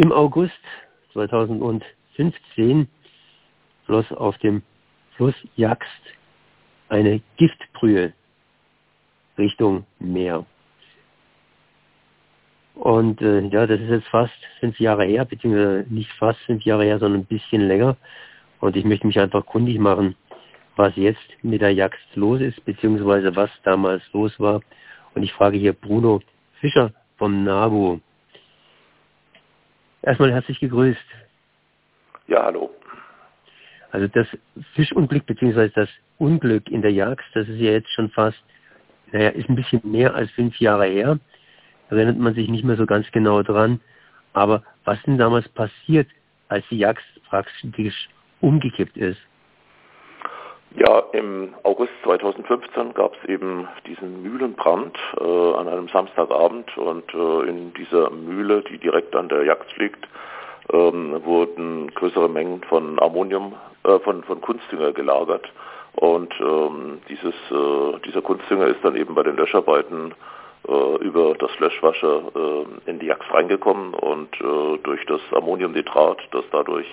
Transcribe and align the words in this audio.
Im 0.00 0.12
August 0.12 0.54
2015 1.12 2.88
floss 3.84 4.10
auf 4.12 4.38
dem 4.38 4.62
Fluss 5.14 5.34
Jagst 5.56 5.90
eine 6.88 7.20
Giftbrühe 7.36 8.14
Richtung 9.36 9.84
Meer. 9.98 10.46
Und 12.76 13.20
äh, 13.20 13.40
ja, 13.48 13.66
das 13.66 13.78
ist 13.78 13.90
jetzt 13.90 14.08
fast 14.08 14.32
fünf 14.60 14.80
Jahre 14.80 15.04
her, 15.04 15.26
beziehungsweise 15.26 15.84
nicht 15.90 16.10
fast 16.12 16.40
fünf 16.46 16.64
Jahre 16.64 16.84
her, 16.84 16.98
sondern 16.98 17.20
ein 17.20 17.26
bisschen 17.26 17.68
länger. 17.68 17.98
Und 18.60 18.76
ich 18.76 18.86
möchte 18.86 19.06
mich 19.06 19.20
einfach 19.20 19.44
kundig 19.44 19.78
machen, 19.78 20.16
was 20.76 20.96
jetzt 20.96 21.28
mit 21.42 21.60
der 21.60 21.74
Jagd 21.74 22.00
los 22.14 22.40
ist, 22.40 22.64
beziehungsweise 22.64 23.36
was 23.36 23.50
damals 23.64 24.02
los 24.14 24.32
war. 24.40 24.62
Und 25.14 25.24
ich 25.24 25.34
frage 25.34 25.58
hier 25.58 25.74
Bruno 25.74 26.22
Fischer 26.58 26.94
vom 27.18 27.44
NABU. 27.44 28.00
Erstmal 30.02 30.32
herzlich 30.32 30.58
gegrüßt. 30.60 30.98
Ja, 32.26 32.44
hallo. 32.44 32.70
Also 33.90 34.06
das 34.08 34.26
Fischunglück 34.74 35.26
beziehungsweise 35.26 35.72
das 35.74 35.88
Unglück 36.18 36.70
in 36.70 36.80
der 36.80 36.92
Jagd, 36.92 37.24
das 37.34 37.48
ist 37.48 37.58
ja 37.58 37.72
jetzt 37.72 37.90
schon 37.92 38.10
fast, 38.10 38.38
naja, 39.12 39.30
ist 39.30 39.48
ein 39.48 39.56
bisschen 39.56 39.80
mehr 39.84 40.14
als 40.14 40.30
fünf 40.30 40.58
Jahre 40.60 40.86
her. 40.86 41.18
Erinnert 41.90 42.18
man 42.18 42.34
sich 42.34 42.48
nicht 42.48 42.64
mehr 42.64 42.76
so 42.76 42.86
ganz 42.86 43.10
genau 43.10 43.42
dran. 43.42 43.80
Aber 44.32 44.62
was 44.84 45.02
denn 45.02 45.18
damals 45.18 45.48
passiert, 45.48 46.08
als 46.48 46.64
die 46.70 46.78
Jagd 46.78 47.02
praktisch 47.28 48.08
umgekippt 48.40 48.96
ist? 48.96 49.20
Ja, 50.76 51.00
im 51.12 51.54
August 51.64 51.92
2015 52.04 52.94
gab 52.94 53.14
es 53.16 53.28
eben 53.28 53.66
diesen 53.88 54.22
Mühlenbrand 54.22 54.96
äh, 55.20 55.52
an 55.54 55.66
einem 55.66 55.88
Samstagabend 55.88 56.76
und 56.78 57.12
äh, 57.12 57.48
in 57.48 57.74
dieser 57.74 58.10
Mühle, 58.10 58.62
die 58.62 58.78
direkt 58.78 59.16
an 59.16 59.28
der 59.28 59.44
Jagd 59.44 59.76
liegt, 59.78 60.06
ähm, 60.72 61.20
wurden 61.24 61.92
größere 61.94 62.28
Mengen 62.28 62.62
von 62.64 63.00
Ammonium, 63.00 63.54
äh, 63.82 63.98
von, 63.98 64.22
von 64.22 64.40
Kunstdünger 64.40 64.92
gelagert. 64.92 65.52
Und 65.94 66.32
ähm, 66.40 67.00
dieses, 67.08 67.34
äh, 67.50 67.98
dieser 68.06 68.22
Kunstdünger 68.22 68.66
ist 68.66 68.84
dann 68.84 68.94
eben 68.94 69.16
bei 69.16 69.24
den 69.24 69.36
Löscharbeiten 69.36 70.14
äh, 70.68 70.96
über 71.04 71.34
das 71.34 71.50
Löschwasser 71.58 72.22
äh, 72.34 72.90
in 72.90 73.00
die 73.00 73.06
Jagd 73.06 73.32
reingekommen 73.34 73.92
und 73.94 74.32
äh, 74.40 74.78
durch 74.84 75.04
das 75.06 75.20
Ammoniumnitrat, 75.32 76.18
das 76.30 76.44
dadurch 76.52 76.86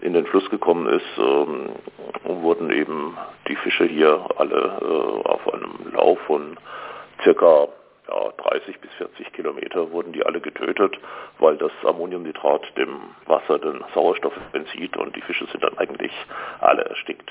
in 0.00 0.12
den 0.12 0.26
Fluss 0.26 0.48
gekommen 0.50 0.86
ist, 0.86 1.18
ähm, 1.18 1.70
wurden 2.24 2.70
eben 2.70 3.16
die 3.48 3.56
Fische 3.56 3.84
hier 3.84 4.24
alle 4.36 4.78
äh, 4.80 5.28
auf 5.28 5.52
einem 5.52 5.92
Lauf 5.92 6.18
von 6.26 6.56
circa 7.22 7.68
ja, 8.08 8.32
30 8.38 8.80
bis 8.80 8.90
40 8.92 9.32
Kilometer 9.32 9.90
wurden 9.90 10.12
die 10.12 10.24
alle 10.24 10.40
getötet, 10.40 10.98
weil 11.38 11.56
das 11.56 11.72
Ammoniumnitrat 11.84 12.62
dem 12.76 13.00
Wasser 13.26 13.58
den 13.58 13.84
Sauerstoff 13.94 14.32
entzieht 14.52 14.96
und 14.96 15.14
die 15.14 15.20
Fische 15.22 15.46
sind 15.46 15.62
dann 15.62 15.76
eigentlich 15.78 16.12
alle 16.60 16.84
erstickt. 16.84 17.30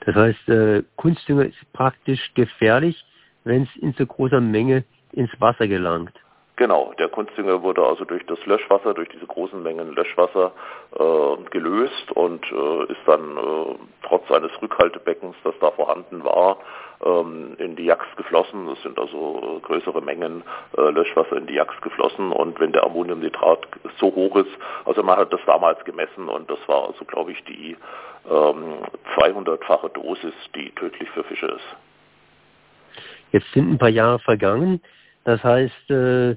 Das 0.00 0.14
heißt, 0.14 0.48
äh, 0.48 0.82
Kunstdünger 0.96 1.46
ist 1.46 1.72
praktisch 1.72 2.32
gefährlich, 2.34 3.04
wenn 3.44 3.62
es 3.62 3.82
in 3.82 3.92
so 3.94 4.06
großer 4.06 4.40
Menge 4.40 4.84
ins 5.12 5.30
Wasser 5.40 5.66
gelangt. 5.66 6.12
Genau, 6.56 6.94
der 6.98 7.10
Kunstdünger 7.10 7.62
wurde 7.62 7.84
also 7.84 8.06
durch 8.06 8.24
das 8.24 8.44
Löschwasser, 8.46 8.94
durch 8.94 9.10
diese 9.10 9.26
großen 9.26 9.62
Mengen 9.62 9.94
Löschwasser 9.94 10.52
äh, 10.98 11.50
gelöst 11.50 12.12
und 12.12 12.50
äh, 12.50 12.92
ist 12.92 13.00
dann 13.04 13.36
äh, 13.36 13.74
trotz 14.02 14.30
eines 14.30 14.50
Rückhaltebeckens, 14.62 15.36
das 15.44 15.54
da 15.60 15.70
vorhanden 15.72 16.24
war, 16.24 16.56
ähm, 17.04 17.56
in 17.58 17.76
die 17.76 17.84
Jagd 17.84 18.16
geflossen. 18.16 18.68
Es 18.68 18.82
sind 18.82 18.98
also 18.98 19.58
äh, 19.58 19.66
größere 19.66 20.00
Mengen 20.00 20.44
äh, 20.78 20.90
Löschwasser 20.90 21.36
in 21.36 21.46
die 21.46 21.54
Jagd 21.54 21.82
geflossen 21.82 22.32
und 22.32 22.58
wenn 22.58 22.72
der 22.72 22.84
Ammoniumnitrat 22.84 23.68
so 24.00 24.06
hoch 24.14 24.36
ist, 24.36 24.56
also 24.86 25.02
man 25.02 25.18
hat 25.18 25.34
das 25.34 25.40
damals 25.44 25.84
gemessen 25.84 26.26
und 26.30 26.50
das 26.50 26.58
war 26.68 26.86
also 26.86 27.04
glaube 27.04 27.32
ich 27.32 27.44
die 27.44 27.76
ähm, 28.30 28.78
200-fache 29.14 29.90
Dosis, 29.90 30.34
die 30.54 30.70
tödlich 30.70 31.10
für 31.10 31.22
Fische 31.24 31.48
ist. 31.48 31.76
Jetzt 33.32 33.52
sind 33.52 33.70
ein 33.70 33.78
paar 33.78 33.90
Jahre 33.90 34.20
vergangen. 34.20 34.80
Das 35.26 35.42
heißt, 35.42 35.90
äh, 35.90 36.36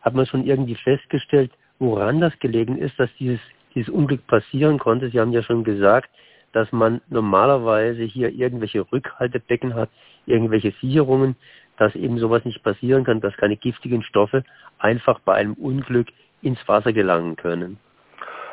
hat 0.00 0.14
man 0.14 0.24
schon 0.24 0.46
irgendwie 0.46 0.74
festgestellt, 0.74 1.52
woran 1.78 2.22
das 2.22 2.36
gelegen 2.38 2.78
ist, 2.78 2.98
dass 2.98 3.10
dieses, 3.18 3.38
dieses 3.74 3.90
Unglück 3.90 4.26
passieren 4.26 4.78
konnte. 4.78 5.10
Sie 5.10 5.20
haben 5.20 5.32
ja 5.32 5.42
schon 5.42 5.62
gesagt, 5.62 6.08
dass 6.52 6.72
man 6.72 7.02
normalerweise 7.10 8.02
hier 8.02 8.30
irgendwelche 8.32 8.80
Rückhaltebecken 8.90 9.74
hat, 9.74 9.90
irgendwelche 10.24 10.72
Sicherungen, 10.80 11.36
dass 11.76 11.94
eben 11.94 12.18
sowas 12.18 12.42
nicht 12.46 12.62
passieren 12.62 13.04
kann, 13.04 13.20
dass 13.20 13.36
keine 13.36 13.58
giftigen 13.58 14.02
Stoffe 14.02 14.42
einfach 14.78 15.20
bei 15.20 15.34
einem 15.34 15.52
Unglück 15.52 16.08
ins 16.40 16.66
Wasser 16.66 16.94
gelangen 16.94 17.36
können. 17.36 17.78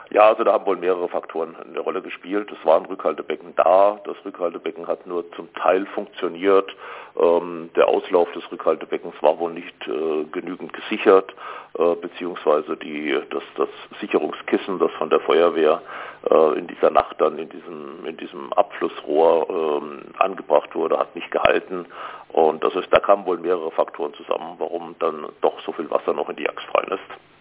Ja, 0.10 0.30
also 0.30 0.44
da 0.46 0.54
haben 0.54 0.66
wohl 0.66 0.78
mehrere 0.78 1.10
Faktoren 1.10 1.56
eine 1.56 1.80
Rolle 1.80 2.02
gespielt. 2.02 2.50
Es 2.52 2.66
war 2.66 2.78
ein 2.78 2.86
Rückhaltebecken 2.86 3.54
da. 3.56 4.00
Das 4.06 4.16
Rückhaltebecken 4.24 4.88
hat 4.88 5.06
nur 5.06 5.30
zum 5.34 5.54
Teil 5.56 5.86
funktioniert. 5.88 6.74
Ähm, 7.20 7.70
der 7.76 7.90
Auslauf 7.90 8.32
des 8.32 8.50
Rückhaltebeckens 8.50 9.16
war 9.22 9.38
wohl 9.38 9.52
nicht 9.52 9.76
äh, 9.88 10.24
genügend 10.32 10.72
gesichert, 10.72 11.36
äh, 11.78 11.96
beziehungsweise 11.96 12.78
die, 12.78 13.20
das, 13.30 13.44
das 13.58 13.70
Sicherungskissen, 14.00 14.80
das 14.80 14.92
von 14.94 15.10
der 15.10 15.20
Feuerwehr 15.20 15.82
äh, 16.30 16.58
in 16.58 16.68
dieser 16.68 16.90
Nacht 16.90 17.20
dann 17.20 17.38
in 17.38 17.50
diesem, 17.50 18.06
in 18.06 18.16
diesem 18.16 18.54
Abflussrohr 18.54 19.82
ähm, 19.82 20.04
angebracht 20.20 20.74
wurde, 20.74 21.00
hat 21.00 21.16
nicht 21.16 21.32
gehalten. 21.32 21.86
Und 22.30 22.64
das 22.64 22.74
ist, 22.76 22.88
da 22.94 23.00
kamen 23.00 23.26
wohl 23.26 23.40
mehrere 23.40 23.72
Faktoren 23.72 24.14
zusammen, 24.14 24.56
warum 24.58 24.96
dann 25.00 25.28
doch 25.42 25.60
so 25.66 25.74
viel 25.74 25.90
Wasser 25.90 26.14
noch 26.14 26.30
in 26.30 26.38
die 26.38 26.44
Jagd 26.44 26.64
fallen 26.72 26.92
ist. 26.92 27.37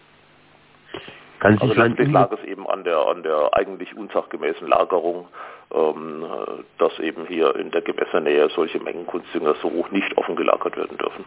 Kann 1.39 1.59
also 1.59 1.73
letztlich 1.73 2.11
lag 2.11 2.31
es 2.31 2.43
eben 2.45 2.67
an 2.67 2.83
der, 2.83 2.97
an 3.07 3.21
der 3.21 3.53
eigentlich 3.53 3.95
unsachgemäßen 3.95 4.67
Lagerung, 4.67 5.27
ähm, 5.73 6.25
dass 6.79 6.97
eben 6.99 7.27
hier 7.27 7.55
in 7.55 7.69
der 7.71 7.81
Gewässernähe 7.81 8.49
solche 8.49 8.79
Mengen 8.79 9.05
Kunstdünger 9.05 9.55
so 9.61 9.69
hoch 9.69 9.91
nicht 9.91 10.17
offen 10.17 10.35
gelagert 10.35 10.75
werden 10.75 10.97
dürfen. 10.97 11.25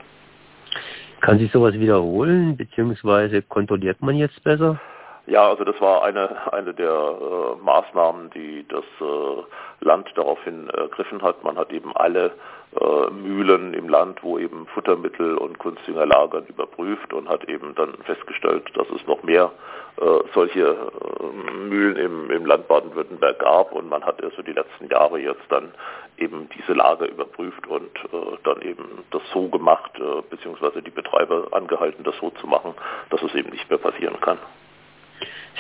Kann 1.21 1.39
sich 1.39 1.53
sowas 1.53 1.75
wiederholen, 1.75 2.57
beziehungsweise 2.57 3.43
kontrolliert 3.43 4.01
man 4.01 4.17
jetzt 4.17 4.43
besser? 4.43 4.81
Ja, 5.31 5.49
also 5.49 5.63
das 5.63 5.81
war 5.81 6.03
eine, 6.03 6.53
eine 6.53 6.75
der 6.75 6.91
äh, 6.91 7.65
Maßnahmen, 7.65 8.31
die 8.31 8.67
das 8.67 8.83
äh, 9.01 9.85
Land 9.85 10.11
daraufhin 10.17 10.69
ergriffen 10.71 11.23
hat. 11.23 11.45
Man 11.45 11.57
hat 11.57 11.73
eben 11.73 11.95
alle 11.95 12.33
äh, 12.75 13.11
Mühlen 13.13 13.73
im 13.75 13.89
Land, 13.89 14.25
wo 14.25 14.39
eben 14.39 14.67
Futtermittel 14.75 15.39
und 15.39 15.57
Kunstdünger 15.61 16.05
lagern, 16.05 16.47
überprüft 16.49 17.13
und 17.13 17.29
hat 17.29 17.49
eben 17.49 17.77
dann 17.77 17.95
festgestellt, 18.07 18.73
dass 18.75 18.89
es 18.91 19.07
noch 19.07 19.23
mehr 19.23 19.53
äh, 20.01 20.05
solche 20.35 20.67
äh, 20.67 21.65
Mühlen 21.69 21.95
im, 21.95 22.29
im 22.33 22.45
Land 22.45 22.67
Baden-Württemberg 22.67 23.39
gab 23.39 23.71
und 23.71 23.89
man 23.89 24.05
hat 24.05 24.21
also 24.25 24.43
die 24.43 24.53
letzten 24.53 24.89
Jahre 24.89 25.21
jetzt 25.21 25.45
dann 25.49 25.73
eben 26.19 26.49
diese 26.59 26.73
Lager 26.73 27.09
überprüft 27.09 27.69
und 27.69 27.97
äh, 28.13 28.37
dann 28.43 28.63
eben 28.63 29.05
das 29.13 29.23
so 29.33 29.49
gemacht, 29.49 29.93
äh, 29.95 30.23
beziehungsweise 30.29 30.83
die 30.83 30.91
Betreiber 30.91 31.47
angehalten, 31.53 32.03
das 32.03 32.17
so 32.21 32.31
zu 32.31 32.49
machen, 32.49 32.75
dass 33.11 33.23
es 33.23 33.33
eben 33.37 33.51
nicht 33.51 33.71
mehr 33.71 33.79
passieren 33.79 34.21
kann. 34.21 34.39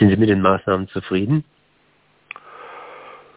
Sind 0.00 0.08
Sie 0.08 0.16
mit 0.16 0.30
den 0.30 0.40
Maßnahmen 0.40 0.88
zufrieden? 0.88 1.44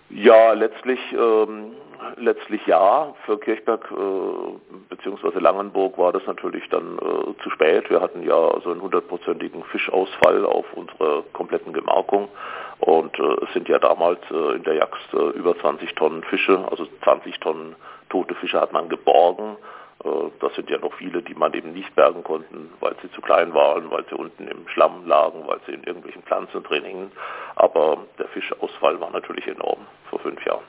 Ja, 0.10 0.54
letztlich 0.54 1.00
ähm, 1.12 1.74
letztlich 2.18 2.66
ja. 2.68 3.14
Für 3.26 3.38
Kirchberg 3.38 3.86
äh, 3.92 4.96
bzw. 4.96 5.40
Langenburg 5.40 5.98
war 5.98 6.14
das 6.14 6.26
natürlich 6.26 6.68
dann 6.70 6.98
äh, 6.98 7.44
zu 7.44 7.50
spät. 7.50 7.90
Wir 7.90 8.02
hatten 8.02 8.24
ja 8.24 8.60
so 8.64 8.72
einen 8.72 8.82
hundertprozentigen 8.82 9.64
Fischausfall 9.66 10.46
auf 10.46 10.66
unserer 10.74 11.24
kompletten 11.34 11.74
Gemarkung. 11.74 12.30
Und 12.80 13.18
äh, 13.20 13.46
es 13.46 13.54
sind 13.54 13.68
ja 13.68 13.80
damals 13.80 14.20
äh, 14.32 14.56
in 14.56 14.64
der 14.64 14.76
Jagd 14.76 15.14
äh, 15.14 15.38
über 15.38 15.58
20 15.58 15.94
Tonnen 15.96 16.24
Fische, 16.24 16.66
also 16.70 16.88
20 17.04 17.40
Tonnen 17.40 17.76
tote 18.10 18.36
Fische 18.36 18.62
hat 18.62 18.74
man 18.74 18.90
geborgen. 18.90 19.58
Äh, 20.04 20.10
das 20.40 20.54
sind 20.56 20.70
ja 20.70 20.78
noch 20.80 20.94
viele, 20.94 21.22
die 21.22 21.36
man 21.36 21.54
eben 21.54 21.74
nicht 21.74 21.94
bergen 21.96 22.24
konnten, 22.24 22.72
weil 22.80 22.96
sie 23.02 23.12
zu 23.12 23.22
klein 23.22 23.54
waren, 23.54 23.90
weil 23.92 24.06
sie 24.10 24.16
unten 24.16 24.48
im 24.48 24.68
Schlamm 24.70 25.08
lagen, 25.08 25.46
weil 25.48 25.60
sie 25.66 25.74
in 25.74 25.84
irgendwelchen 25.84 26.24
Pflanzen 26.24 26.64
drin 26.64 26.84
hingen. 26.84 27.12
Aber 27.56 27.98
der 28.18 28.28
Fischausfall 28.30 29.00
war 29.00 29.12
natürlich 29.12 29.48
enorm 29.48 29.80
vor 30.10 30.20
fünf 30.20 30.44
Jahren 30.46 30.64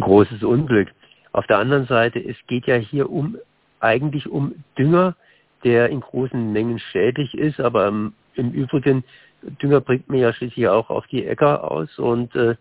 großes 0.00 0.42
Unglück. 0.42 0.88
Auf 1.32 1.46
der 1.46 1.58
anderen 1.58 1.86
Seite, 1.86 2.18
es 2.18 2.36
geht 2.46 2.66
ja 2.66 2.76
hier 2.76 3.10
um 3.10 3.36
eigentlich 3.80 4.28
um 4.28 4.54
Dünger, 4.78 5.16
der 5.64 5.88
in 5.88 6.00
großen 6.00 6.52
Mengen 6.52 6.78
schädlich 6.78 7.34
ist, 7.34 7.60
aber 7.60 7.88
im, 7.88 8.12
im 8.34 8.52
Übrigen, 8.52 9.04
Dünger 9.62 9.80
bringt 9.80 10.08
man 10.08 10.18
ja 10.18 10.32
schließlich 10.32 10.68
auch 10.68 10.90
auf 10.90 11.06
die 11.08 11.26
Äcker 11.26 11.70
aus 11.70 11.98
und 11.98 12.34
äh, 12.36 12.54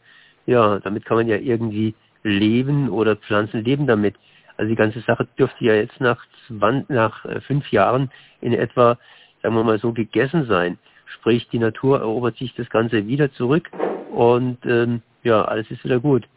ja, 0.45 0.79
damit 0.79 1.05
kann 1.05 1.17
man 1.17 1.27
ja 1.27 1.37
irgendwie 1.37 1.93
leben 2.23 2.89
oder 2.89 3.15
Pflanzen 3.15 3.63
leben 3.63 3.85
damit. 3.87 4.15
Also 4.61 4.69
die 4.69 4.75
ganze 4.75 4.99
Sache 4.99 5.27
dürfte 5.39 5.65
ja 5.65 5.73
jetzt 5.73 5.99
nach, 5.99 6.23
20, 6.45 6.87
nach 6.89 7.25
äh, 7.25 7.41
fünf 7.41 7.71
Jahren 7.71 8.11
in 8.41 8.53
etwa, 8.53 8.99
sagen 9.41 9.55
wir 9.55 9.63
mal 9.63 9.79
so, 9.79 9.91
gegessen 9.91 10.45
sein. 10.45 10.77
Sprich, 11.07 11.49
die 11.49 11.57
Natur 11.57 12.01
erobert 12.01 12.37
sich 12.37 12.53
das 12.53 12.69
Ganze 12.69 13.07
wieder 13.07 13.33
zurück 13.33 13.71
und 14.11 14.59
ähm, 14.67 15.01
ja, 15.23 15.43
alles 15.45 15.71
ist 15.71 15.83
wieder 15.83 15.99
gut. 15.99 16.27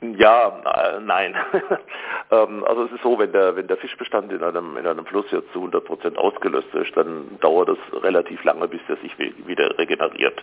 Ja, 0.00 0.98
nein. 1.00 1.34
Ähm, 2.28 2.64
also 2.64 2.86
es 2.86 2.90
ist 2.90 3.04
so, 3.04 3.16
wenn 3.20 3.30
der, 3.30 3.54
wenn 3.54 3.68
der 3.68 3.76
Fischbestand 3.76 4.32
in 4.32 4.42
einem, 4.42 4.76
in 4.76 4.84
einem 4.84 5.06
Fluss 5.06 5.26
jetzt 5.30 5.52
zu 5.52 5.60
100 5.60 5.84
Prozent 5.84 6.18
ausgelöst 6.18 6.74
ist, 6.74 6.96
dann 6.96 7.38
dauert 7.40 7.68
es 7.68 8.02
relativ 8.02 8.42
lange, 8.42 8.66
bis 8.66 8.80
der 8.88 8.96
sich 8.96 9.16
wieder 9.18 9.78
regeneriert. 9.78 10.42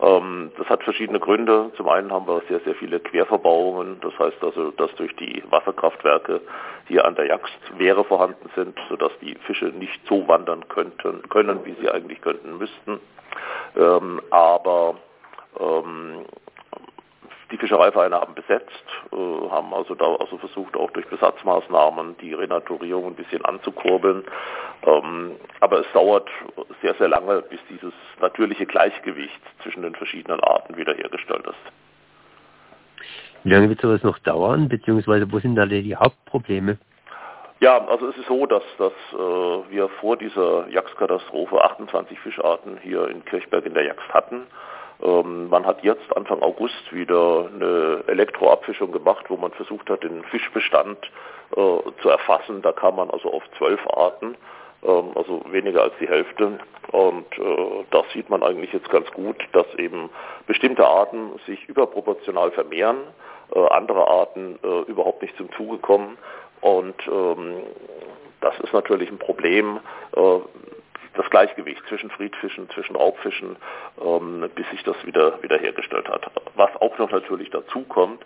Ähm, 0.00 0.52
das 0.56 0.68
hat 0.68 0.84
verschiedene 0.84 1.18
Gründe. 1.18 1.72
Zum 1.76 1.88
einen 1.88 2.12
haben 2.12 2.28
wir 2.28 2.42
sehr, 2.48 2.60
sehr 2.60 2.76
viele 2.76 3.00
Querverbauungen. 3.00 3.98
Das 4.02 4.16
heißt 4.20 4.40
also, 4.40 4.70
dass 4.70 4.94
durch 4.94 5.16
die 5.16 5.42
Wasserkraftwerke 5.50 6.42
hier 6.86 7.04
an 7.04 7.16
der 7.16 7.26
Jagst 7.26 7.58
Wehre 7.76 8.04
vorhanden 8.04 8.48
sind, 8.54 8.78
sodass 8.88 9.10
die 9.20 9.34
Fische 9.46 9.64
nicht 9.66 10.00
so 10.08 10.28
wandern 10.28 10.68
könnten, 10.68 11.28
können, 11.28 11.58
wie 11.64 11.74
sie 11.80 11.90
eigentlich 11.90 12.20
könnten 12.20 12.58
müssten. 12.58 13.00
Ähm, 13.76 14.22
aber 14.30 14.94
die 17.50 17.56
Fischereivereine 17.58 18.16
haben 18.16 18.34
besetzt, 18.34 18.72
äh, 19.12 19.50
haben 19.50 19.72
also 19.72 19.94
da 19.94 20.16
also 20.16 20.38
versucht, 20.38 20.76
auch 20.76 20.90
durch 20.90 21.06
Besatzmaßnahmen 21.06 22.16
die 22.18 22.34
Renaturierung 22.34 23.06
ein 23.06 23.14
bisschen 23.14 23.44
anzukurbeln. 23.44 24.24
Ähm, 24.84 25.36
aber 25.60 25.80
es 25.80 25.86
dauert 25.92 26.28
sehr, 26.82 26.94
sehr 26.94 27.08
lange, 27.08 27.42
bis 27.42 27.60
dieses 27.70 27.92
natürliche 28.20 28.66
Gleichgewicht 28.66 29.40
zwischen 29.62 29.82
den 29.82 29.94
verschiedenen 29.94 30.40
Arten 30.40 30.76
wiederhergestellt 30.76 31.46
ist. 31.46 31.72
Wie 33.44 33.50
lange 33.50 33.68
wird 33.68 33.80
sowas 33.80 34.02
noch 34.02 34.18
dauern, 34.18 34.68
beziehungsweise 34.68 35.30
wo 35.30 35.38
sind 35.38 35.54
da 35.54 35.66
die 35.66 35.94
Hauptprobleme? 35.94 36.78
Ja, 37.60 37.86
also 37.86 38.08
es 38.08 38.16
ist 38.18 38.26
so, 38.26 38.44
dass, 38.44 38.64
dass 38.76 38.92
äh, 39.12 39.16
wir 39.16 39.88
vor 40.00 40.16
dieser 40.16 40.68
Jagdkatastrophe 40.68 41.62
28 41.62 42.18
Fischarten 42.20 42.76
hier 42.82 43.08
in 43.08 43.24
Kirchberg 43.24 43.64
in 43.64 43.72
der 43.72 43.84
Jagd 43.84 44.12
hatten. 44.12 44.46
Ähm, 45.02 45.48
man 45.48 45.66
hat 45.66 45.82
jetzt 45.82 46.16
Anfang 46.16 46.42
August 46.42 46.92
wieder 46.92 47.48
eine 47.54 48.04
Elektroabfischung 48.06 48.92
gemacht, 48.92 49.26
wo 49.28 49.36
man 49.36 49.52
versucht 49.52 49.90
hat, 49.90 50.02
den 50.02 50.22
Fischbestand 50.24 50.98
äh, 51.52 51.78
zu 52.02 52.08
erfassen. 52.08 52.62
Da 52.62 52.72
kam 52.72 52.96
man 52.96 53.10
also 53.10 53.32
auf 53.32 53.42
zwölf 53.58 53.80
Arten, 53.90 54.36
ähm, 54.82 55.10
also 55.14 55.42
weniger 55.50 55.82
als 55.82 55.94
die 56.00 56.08
Hälfte. 56.08 56.58
Und 56.92 57.38
äh, 57.38 57.84
das 57.90 58.04
sieht 58.12 58.30
man 58.30 58.42
eigentlich 58.42 58.72
jetzt 58.72 58.88
ganz 58.90 59.10
gut, 59.12 59.36
dass 59.52 59.66
eben 59.76 60.08
bestimmte 60.46 60.86
Arten 60.86 61.38
sich 61.46 61.68
überproportional 61.68 62.50
vermehren, 62.52 62.98
äh, 63.54 63.66
andere 63.68 64.06
Arten 64.08 64.58
äh, 64.62 64.90
überhaupt 64.90 65.22
nicht 65.22 65.36
zum 65.36 65.52
Zuge 65.52 65.78
kommen. 65.78 66.16
Und 66.62 66.96
ähm, 67.06 67.56
das 68.40 68.58
ist 68.60 68.72
natürlich 68.72 69.10
ein 69.10 69.18
Problem. 69.18 69.80
Das 71.16 71.28
Gleichgewicht 71.30 71.82
zwischen 71.88 72.10
Friedfischen, 72.10 72.68
zwischen 72.70 72.96
Raubfischen, 72.96 73.56
ähm, 74.04 74.48
bis 74.54 74.68
sich 74.70 74.82
das 74.84 74.96
wieder 75.06 75.42
wiederhergestellt 75.42 76.08
hat. 76.08 76.30
Was 76.54 76.70
auch 76.80 76.96
noch 76.98 77.10
natürlich 77.10 77.50
dazu 77.50 77.82
kommt, 77.82 78.22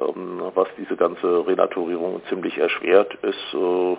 ähm, 0.00 0.40
was 0.54 0.68
diese 0.76 0.96
ganze 0.96 1.46
Renaturierung 1.46 2.22
ziemlich 2.28 2.56
erschwert, 2.56 3.14
ist, 3.22 3.54
äh, 3.54 3.96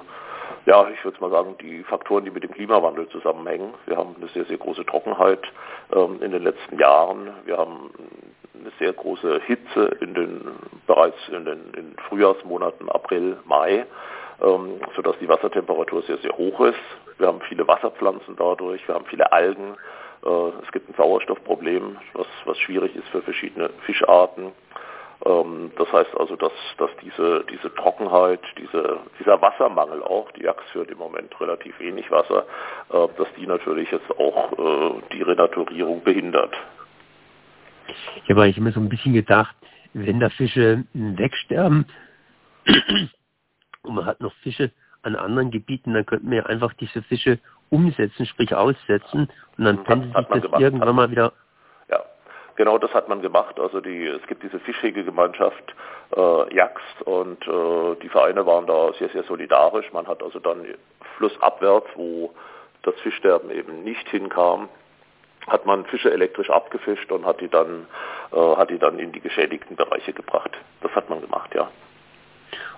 ja, 0.66 0.88
ich 0.90 1.04
würde 1.04 1.20
mal 1.20 1.30
sagen, 1.30 1.56
die 1.62 1.84
Faktoren, 1.84 2.26
die 2.26 2.32
mit 2.32 2.44
dem 2.44 2.52
Klimawandel 2.52 3.08
zusammenhängen. 3.10 3.74
Wir 3.86 3.98
haben 3.98 4.16
eine 4.18 4.30
sehr, 4.30 4.46
sehr 4.46 4.58
große 4.58 4.86
Trockenheit 4.86 5.42
ähm, 5.94 6.22
in 6.22 6.32
den 6.32 6.44
letzten 6.44 6.80
Jahren. 6.80 7.30
Wir 7.46 7.58
haben 7.58 7.92
eine 8.60 8.72
sehr 8.80 8.94
große 8.94 9.42
Hitze 9.46 9.86
in 10.02 10.14
den 10.14 10.42
bereits 10.88 11.18
in 11.30 11.46
den 11.46 11.74
in 11.76 11.96
Frühjahrsmonaten 12.08 12.90
April, 12.90 13.38
Mai, 13.46 13.86
ähm, 14.42 14.80
sodass 14.96 15.18
die 15.20 15.28
Wassertemperatur 15.28 16.02
sehr, 16.04 16.18
sehr 16.18 16.32
hoch 16.32 16.60
ist. 16.62 16.80
Wir 17.18 17.28
haben 17.28 17.42
viele 17.48 17.68
Wasserpflanzen 17.68 18.36
dadurch, 18.38 18.86
wir 18.88 18.96
haben 18.96 19.06
viele 19.06 19.32
Algen. 19.32 19.76
Äh, 20.26 20.64
es 20.64 20.72
gibt 20.72 20.90
ein 20.90 20.96
Sauerstoffproblem, 20.96 21.98
was, 22.14 22.28
was 22.46 22.58
schwierig 22.60 22.96
ist 22.96 23.08
für 23.10 23.22
verschiedene 23.22 23.70
Fischarten. 23.86 24.52
Ähm, 25.26 25.72
das 25.78 25.92
heißt 25.92 26.18
also, 26.18 26.36
dass, 26.36 26.54
dass 26.78 26.90
diese, 27.04 27.44
diese 27.52 27.74
Trockenheit, 27.76 28.40
diese, 28.58 29.00
dieser 29.20 29.42
Wassermangel 29.42 30.02
auch, 30.04 30.32
die 30.32 30.44
Jagd 30.44 30.64
führt 30.72 30.90
im 30.92 30.98
Moment 30.98 31.40
relativ 31.42 31.78
wenig 31.80 32.10
Wasser, 32.10 32.46
äh, 32.92 33.08
dass 33.18 33.28
die 33.38 33.46
natürlich 33.46 33.92
jetzt 33.92 34.10
auch 34.18 34.52
äh, 34.54 35.02
die 35.14 35.22
Renaturierung 35.22 36.02
behindert. 36.04 36.56
Ich 38.24 38.30
habe 38.30 38.44
eigentlich 38.44 38.58
immer 38.58 38.72
so 38.72 38.80
ein 38.80 38.90
bisschen 38.90 39.14
gedacht, 39.14 39.56
wenn 39.94 40.20
da 40.20 40.30
Fische 40.30 40.84
wegsterben 40.94 41.86
und 43.84 43.96
man 43.96 44.06
hat 44.06 44.20
noch 44.22 44.34
Fische 44.44 44.72
an 45.04 45.16
anderen 45.16 45.52
Gebieten, 45.52 45.94
dann 45.94 46.06
könnten 46.06 46.30
wir 46.30 46.48
einfach 46.48 46.74
diese 46.74 47.02
Fische 47.04 47.40
umsetzen, 47.70 48.26
sprich 48.26 48.54
aussetzen 48.54 49.30
und 49.58 49.66
dann 49.66 49.84
pendelt 49.84 50.16
sich 50.16 50.28
das 50.28 50.42
gemacht, 50.42 50.62
irgendwann 50.62 50.96
mal 50.96 51.12
wieder. 51.12 51.32
Ja, 51.90 52.04
genau 52.56 52.78
das 52.78 52.94
hat 52.94 53.08
man 53.08 53.22
gemacht. 53.22 53.60
Also 53.60 53.80
die, 53.80 54.06
es 54.08 54.26
gibt 54.28 54.44
diese 54.44 54.60
Fischhegegemeinschaft 54.60 55.76
äh, 56.16 56.56
Jagst 56.56 57.02
und 57.06 57.48
äh, 57.48 57.96
die 58.02 58.10
Vereine 58.10 58.46
waren 58.46 58.68
da 58.68 58.92
sehr, 58.94 59.10
sehr 59.10 59.24
solidarisch. 59.24 59.92
Man 59.94 60.08
hat 60.08 60.22
also 60.24 60.40
dann 60.40 60.66
flussabwärts, 61.18 61.88
wo 61.96 62.34
das 62.82 62.96
Fischsterben 63.02 63.52
eben 63.52 63.84
nicht 63.84 64.08
hinkam, 64.10 64.70
hat 65.48 65.66
man 65.66 65.86
Fische 65.86 66.12
elektrisch 66.12 66.50
abgefischt 66.50 67.12
und 67.12 67.26
hat 67.26 67.42
die 67.42 67.50
dann, 67.50 67.88
äh, 68.32 68.56
hat 68.56 68.70
die 68.70 68.80
dann 68.80 69.00
in 69.00 69.12
die 69.12 69.22
geschädigten 69.22 69.76
Bereiche 69.76 70.14
gebracht. 70.14 70.52
Das 70.82 70.92
hat 70.94 71.10
man 71.10 71.22
gemacht, 71.22 71.54
ja. 71.56 71.70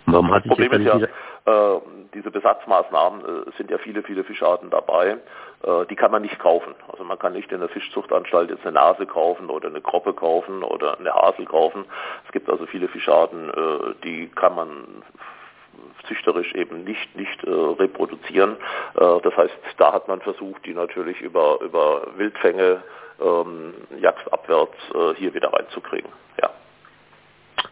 Warum 0.05 0.29
das 0.31 0.43
Problem 0.43 0.71
ist 0.73 0.85
ja, 0.85 1.75
äh, 1.75 1.81
diese 2.13 2.31
Besatzmaßnahmen 2.31 3.21
äh, 3.21 3.51
sind 3.57 3.71
ja 3.71 3.77
viele, 3.77 4.03
viele 4.03 4.23
Fischarten 4.23 4.69
dabei. 4.69 5.17
Äh, 5.63 5.85
die 5.89 5.95
kann 5.95 6.11
man 6.11 6.21
nicht 6.21 6.39
kaufen. 6.39 6.73
Also 6.91 7.03
man 7.03 7.17
kann 7.19 7.33
nicht 7.33 7.51
in 7.51 7.59
der 7.59 7.69
Fischzuchtanstalt 7.69 8.49
jetzt 8.49 8.63
eine 8.63 8.73
Nase 8.73 9.05
kaufen 9.05 9.49
oder 9.49 9.67
eine 9.67 9.81
Kroppe 9.81 10.13
kaufen 10.13 10.63
oder 10.63 10.99
eine 10.99 11.13
Hasel 11.13 11.45
kaufen. 11.45 11.85
Es 12.25 12.31
gibt 12.31 12.49
also 12.49 12.65
viele 12.65 12.87
Fischarten, 12.87 13.49
äh, 13.49 13.93
die 14.03 14.27
kann 14.29 14.55
man 14.55 14.69
züchterisch 16.07 16.53
eben 16.55 16.83
nicht 16.83 17.15
nicht 17.15 17.43
äh, 17.43 17.49
reproduzieren. 17.49 18.57
Äh, 18.95 19.21
das 19.21 19.35
heißt, 19.35 19.53
da 19.77 19.93
hat 19.93 20.07
man 20.07 20.21
versucht, 20.21 20.65
die 20.65 20.73
natürlich 20.73 21.21
über 21.21 21.59
über 21.61 22.07
Wildfänge 22.17 22.83
ähm, 23.21 23.73
jagdabwärts 23.99 24.77
äh, 24.93 25.15
hier 25.15 25.33
wieder 25.33 25.53
reinzukriegen. 25.53 26.11
Ja. 26.41 26.49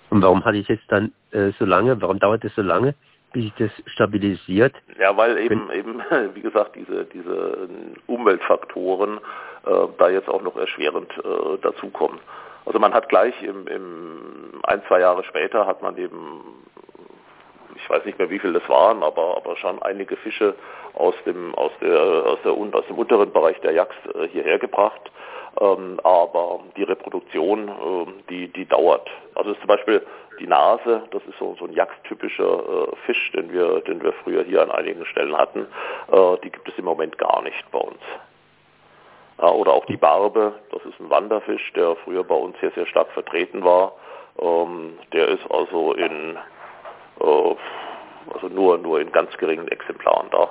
Und 0.09 0.21
warum 0.21 0.43
hatte 0.45 0.57
ich 0.57 0.67
jetzt 0.67 0.89
dann 0.89 1.11
äh, 1.31 1.51
so 1.59 1.65
lange? 1.65 2.01
Warum 2.01 2.19
dauert 2.19 2.43
es 2.43 2.55
so 2.55 2.61
lange? 2.61 2.95
bis 3.31 3.43
sich 3.43 3.53
das 3.57 3.71
stabilisiert? 3.93 4.75
Ja, 4.99 5.15
weil 5.15 5.37
eben, 5.37 5.69
eben, 5.71 6.01
wie 6.33 6.41
gesagt, 6.41 6.75
diese, 6.75 7.05
diese 7.05 7.69
Umweltfaktoren 8.07 9.19
äh, 9.65 9.87
da 9.97 10.09
jetzt 10.09 10.29
auch 10.29 10.41
noch 10.41 10.55
erschwerend 10.57 11.11
äh, 11.17 11.57
dazukommen. 11.61 12.19
Also 12.65 12.79
man 12.79 12.93
hat 12.93 13.09
gleich 13.09 13.41
im, 13.43 13.67
im 13.67 14.61
ein, 14.63 14.81
zwei 14.87 14.99
Jahre 14.99 15.23
später 15.23 15.65
hat 15.65 15.81
man 15.81 15.97
eben, 15.97 16.41
ich 17.75 17.89
weiß 17.89 18.05
nicht 18.05 18.19
mehr 18.19 18.29
wie 18.29 18.39
viel 18.39 18.53
das 18.53 18.67
waren, 18.69 19.01
aber, 19.01 19.37
aber 19.37 19.55
schon 19.57 19.81
einige 19.81 20.15
Fische 20.17 20.55
aus 20.93 21.15
dem, 21.25 21.55
aus 21.55 21.71
der, 21.81 21.99
aus 21.99 22.39
der, 22.43 22.51
aus 22.51 22.85
dem 22.87 22.97
unteren 22.97 23.31
Bereich 23.31 23.59
der 23.61 23.73
Jagd 23.73 23.97
äh, 24.15 24.27
hierher 24.27 24.59
gebracht. 24.59 25.11
Ähm, 25.59 25.99
aber 26.03 26.61
die 26.77 26.83
Reproduktion, 26.83 27.67
äh, 27.67 28.23
die, 28.29 28.47
die 28.47 28.65
dauert. 28.65 29.09
Also 29.35 29.53
zum 29.55 29.67
Beispiel 29.67 30.05
die 30.39 30.47
Nase, 30.47 31.03
das 31.11 31.21
ist 31.23 31.37
so, 31.37 31.55
so 31.59 31.65
ein 31.65 31.73
jagdtypischer 31.73 32.87
äh, 32.87 32.95
Fisch, 33.05 33.31
den 33.33 33.51
wir, 33.51 33.81
den 33.81 34.01
wir 34.01 34.13
früher 34.23 34.43
hier 34.43 34.61
an 34.61 34.71
einigen 34.71 35.05
Stellen 35.05 35.37
hatten. 35.37 35.67
Äh, 36.11 36.37
die 36.43 36.49
gibt 36.49 36.67
es 36.69 36.77
im 36.77 36.85
Moment 36.85 37.17
gar 37.17 37.41
nicht 37.41 37.69
bei 37.71 37.79
uns. 37.79 37.99
Ja, 39.41 39.51
oder 39.51 39.73
auch 39.73 39.85
die 39.85 39.97
Barbe, 39.97 40.53
das 40.71 40.83
ist 40.85 40.99
ein 40.99 41.09
Wanderfisch, 41.09 41.73
der 41.73 41.95
früher 42.03 42.23
bei 42.23 42.35
uns 42.35 42.57
sehr, 42.59 42.71
sehr 42.71 42.85
stark 42.85 43.09
vertreten 43.11 43.63
war. 43.63 43.93
Ähm, 44.39 44.97
der 45.11 45.27
ist 45.29 45.49
also 45.51 45.93
in 45.93 46.37
äh, 47.19 47.55
also 48.33 48.47
nur, 48.47 48.77
nur 48.77 48.99
in 49.01 49.11
ganz 49.11 49.35
geringen 49.37 49.67
Exemplaren 49.67 50.29
da. 50.31 50.49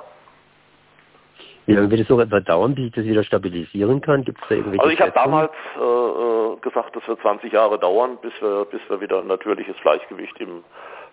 Wie 1.69 1.75
lange 1.75 1.91
wird 1.91 2.01
es 2.01 2.09
noch 2.09 2.19
etwa 2.19 2.39
dauern, 2.39 2.73
bis 2.73 2.85
ich 2.85 2.91
das 2.93 3.05
wieder 3.05 3.23
stabilisieren 3.23 4.01
kann? 4.01 4.23
Gibt 4.23 4.41
es 4.41 4.49
da 4.49 4.55
irgendwelche 4.55 4.81
Also 4.81 4.91
ich 4.91 4.99
habe 5.01 5.11
damals 5.11 5.51
äh, 5.77 5.83
äh, 5.83 6.55
gesagt, 6.61 6.95
das 6.95 7.07
wird 7.07 7.21
20 7.21 7.53
Jahre 7.53 7.77
dauern, 7.77 8.17
bis 8.23 8.33
wir, 8.41 8.65
bis 8.65 8.81
wir 8.89 8.99
wieder 9.01 9.19
ein 9.19 9.27
natürliches 9.27 9.75
Gleichgewicht 9.83 10.35
im 10.39 10.63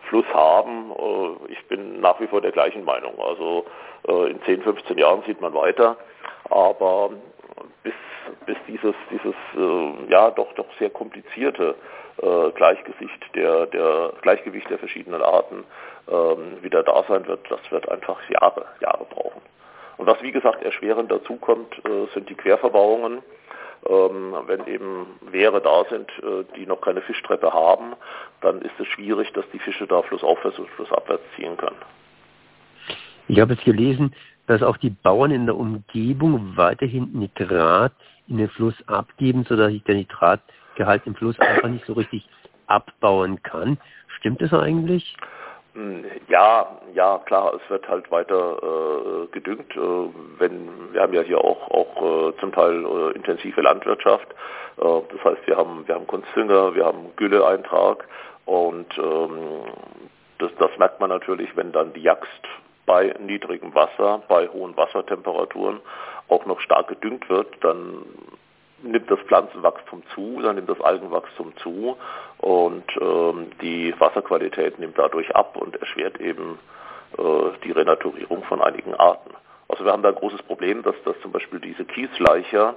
Fluss 0.08 0.24
haben. 0.32 0.92
Äh, 0.92 1.52
ich 1.52 1.62
bin 1.66 2.00
nach 2.00 2.18
wie 2.20 2.26
vor 2.26 2.40
der 2.40 2.52
gleichen 2.52 2.84
Meinung. 2.84 3.20
Also 3.20 3.66
äh, 4.08 4.30
in 4.30 4.40
10, 4.44 4.62
15 4.62 4.96
Jahren 4.96 5.22
sieht 5.26 5.42
man 5.42 5.52
weiter. 5.52 5.98
Aber 6.48 7.10
bis, 7.82 7.92
bis 8.46 8.56
dieses, 8.66 8.94
dieses 9.10 9.34
äh, 9.58 10.10
ja 10.10 10.30
doch 10.30 10.54
doch 10.54 10.68
sehr 10.78 10.88
komplizierte 10.88 11.74
äh, 12.22 12.50
Gleichgewicht 12.52 13.34
der, 13.34 13.66
der 13.66 14.12
Gleichgewicht 14.22 14.70
der 14.70 14.78
verschiedenen 14.78 15.20
Arten 15.20 15.64
ähm, 16.08 16.62
wieder 16.62 16.82
da 16.82 17.04
sein 17.06 17.26
wird, 17.26 17.40
das 17.50 17.60
wird 17.70 17.86
einfach 17.90 18.16
Jahre, 18.30 18.64
Jahre 18.80 19.04
brauchen. 19.10 19.42
Und 19.98 20.06
was 20.06 20.22
wie 20.22 20.32
gesagt 20.32 20.62
erschwerend 20.62 21.10
dazukommt, 21.10 21.72
äh, 21.84 22.06
sind 22.14 22.28
die 22.28 22.34
Querverbauungen. 22.34 23.22
Ähm, 23.88 24.34
wenn 24.46 24.66
eben 24.66 25.06
Wehre 25.30 25.60
da 25.60 25.84
sind, 25.88 26.10
äh, 26.22 26.44
die 26.56 26.66
noch 26.66 26.80
keine 26.80 27.02
Fischtreppe 27.02 27.52
haben, 27.52 27.94
dann 28.40 28.60
ist 28.62 28.78
es 28.78 28.86
schwierig, 28.88 29.32
dass 29.32 29.44
die 29.52 29.58
Fische 29.58 29.86
da 29.86 30.02
flussaufwärts 30.02 30.58
und 30.58 30.68
flussabwärts 30.70 31.22
ziehen 31.36 31.56
können. 31.56 31.76
Ich 33.28 33.40
habe 33.40 33.54
jetzt 33.54 33.64
gelesen, 33.64 34.14
dass 34.46 34.62
auch 34.62 34.76
die 34.76 34.90
Bauern 34.90 35.30
in 35.30 35.46
der 35.46 35.56
Umgebung 35.56 36.56
weiterhin 36.56 37.12
Nitrat 37.12 37.92
in 38.28 38.38
den 38.38 38.48
Fluss 38.48 38.74
abgeben, 38.88 39.44
sodass 39.48 39.70
sich 39.70 39.84
der 39.84 39.96
Nitratgehalt 39.96 41.02
im 41.06 41.14
Fluss 41.14 41.38
einfach 41.38 41.68
nicht 41.68 41.84
so 41.86 41.92
richtig 41.94 42.28
abbauen 42.66 43.42
kann. 43.42 43.78
Stimmt 44.18 44.42
das 44.42 44.52
eigentlich? 44.52 45.16
Hm, 45.76 46.06
ja, 46.28 46.78
ja, 46.94 47.18
klar, 47.26 47.52
es 47.52 47.70
wird 47.70 47.86
halt 47.86 48.10
weiter 48.10 48.56
äh, 48.62 49.26
gedüngt. 49.26 49.76
Äh, 49.76 50.08
wenn 50.38 50.92
wir 50.92 51.02
haben 51.02 51.12
ja 51.12 51.20
hier 51.20 51.38
auch 51.38 51.70
auch 51.70 52.30
äh, 52.30 52.36
zum 52.40 52.50
Teil 52.52 52.82
äh, 52.86 53.10
intensive 53.12 53.60
Landwirtschaft. 53.60 54.26
Äh, 54.78 55.00
das 55.12 55.22
heißt, 55.22 55.46
wir 55.46 55.58
haben 55.58 55.86
wir 55.86 55.94
haben 55.94 56.06
Kunstdünger, 56.06 56.74
wir 56.74 56.86
haben 56.86 57.14
Gülleeintrag 57.16 58.08
und 58.46 58.86
ähm, 58.96 59.64
das, 60.38 60.50
das 60.58 60.70
merkt 60.78 60.98
man 60.98 61.10
natürlich, 61.10 61.54
wenn 61.56 61.72
dann 61.72 61.92
die 61.92 62.02
Jagst 62.02 62.42
bei 62.86 63.14
niedrigem 63.20 63.74
Wasser, 63.74 64.22
bei 64.28 64.48
hohen 64.48 64.74
Wassertemperaturen 64.78 65.80
auch 66.28 66.46
noch 66.46 66.60
stark 66.60 66.88
gedüngt 66.88 67.28
wird, 67.28 67.48
dann 67.60 68.02
nimmt 68.82 69.10
das 69.10 69.18
Pflanzenwachstum 69.26 70.02
zu, 70.14 70.40
dann 70.42 70.56
nimmt 70.56 70.70
das 70.70 70.80
Algenwachstum 70.80 71.54
zu 71.58 71.98
und 72.46 72.84
ähm, 73.00 73.50
die 73.60 73.92
Wasserqualität 73.98 74.78
nimmt 74.78 74.96
dadurch 74.96 75.34
ab 75.34 75.56
und 75.56 75.74
erschwert 75.80 76.20
eben 76.20 76.60
äh, 77.18 77.22
die 77.64 77.72
Renaturierung 77.72 78.44
von 78.44 78.62
einigen 78.62 78.94
Arten. 78.94 79.34
Also 79.66 79.84
wir 79.84 79.90
haben 79.90 80.04
da 80.04 80.10
ein 80.10 80.14
großes 80.14 80.44
Problem, 80.44 80.84
dass, 80.84 80.94
dass 81.04 81.20
zum 81.22 81.32
Beispiel 81.32 81.58
diese 81.58 81.84
Kiesleicher 81.84 82.76